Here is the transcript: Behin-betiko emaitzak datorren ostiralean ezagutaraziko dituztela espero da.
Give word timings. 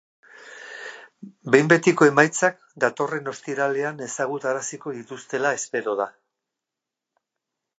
Behin-betiko 1.55 2.07
emaitzak 2.11 2.57
datorren 2.85 3.29
ostiralean 3.33 4.01
ezagutaraziko 4.07 4.95
dituztela 4.97 5.53
espero 5.59 5.95
da. 6.01 6.09